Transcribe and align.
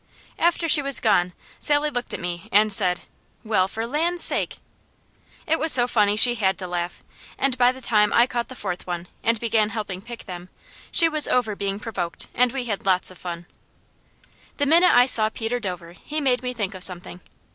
After 0.39 0.67
she 0.67 0.81
was 0.81 0.99
gone 0.99 1.31
Sally 1.59 1.91
looked 1.91 2.11
at 2.11 2.19
me 2.19 2.49
and 2.51 2.73
said: 2.73 3.01
"Well, 3.43 3.67
for 3.67 3.85
land's 3.85 4.23
sake!" 4.23 4.57
It 5.45 5.59
was 5.59 5.71
so 5.71 5.85
funny 5.87 6.15
she 6.15 6.33
had 6.33 6.57
to 6.57 6.65
laugh, 6.65 7.03
and 7.37 7.55
by 7.55 7.71
the 7.71 7.81
time 7.81 8.11
I 8.11 8.25
caught 8.25 8.47
the 8.47 8.55
fourth 8.55 8.87
one, 8.87 9.07
and 9.23 9.39
began 9.39 9.69
helping 9.69 10.01
pick 10.01 10.25
them, 10.25 10.49
she 10.91 11.07
was 11.07 11.27
over 11.27 11.55
being 11.55 11.79
provoked 11.79 12.29
and 12.33 12.51
we 12.51 12.63
had 12.65 12.83
lots 12.87 13.11
of 13.11 13.19
fun. 13.19 13.45
The 14.57 14.65
minute 14.65 14.91
I 14.91 15.05
saw 15.05 15.29
Peter 15.29 15.59
Dover 15.59 15.91
he 15.91 16.19
made 16.19 16.41
me 16.41 16.51
think 16.55 16.73
of 16.73 16.83
something. 16.83 17.21